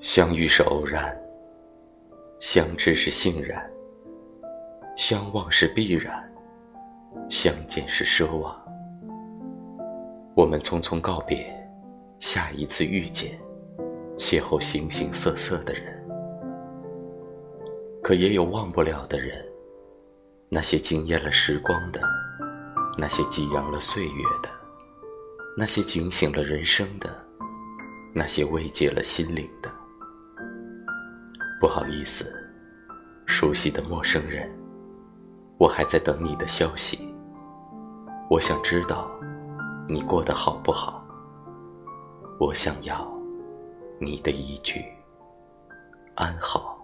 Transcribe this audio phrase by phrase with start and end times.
[0.00, 1.18] 相遇是偶然，
[2.38, 3.68] 相知是欣然，
[4.96, 6.30] 相望是必然，
[7.30, 8.54] 相见是奢望。
[10.34, 11.46] 我们匆匆告别，
[12.20, 13.38] 下一次遇见，
[14.18, 16.06] 邂逅形形色色的人。
[18.02, 19.42] 可也有忘不了的人，
[20.50, 22.00] 那些惊艳了时光的，
[22.98, 24.50] 那些激扬了岁月的，
[25.56, 27.10] 那些警醒了人生的，
[28.14, 29.70] 那些慰藉了心灵的。
[31.60, 32.50] 不好意思，
[33.26, 34.48] 熟悉的陌生人，
[35.58, 37.14] 我还在等你的消息。
[38.30, 39.10] 我想知道。
[39.88, 41.06] 你过得好不好？
[42.40, 43.08] 我想要
[44.00, 44.84] 你的一句
[46.16, 46.75] 安好。